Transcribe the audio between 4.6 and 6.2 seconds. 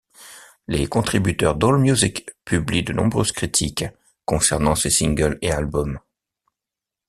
ses singles et albums.